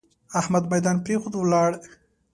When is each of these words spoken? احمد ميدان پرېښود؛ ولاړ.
احمد 0.39 0.63
ميدان 0.71 0.97
پرېښود؛ 1.03 1.33
ولاړ. 1.39 1.71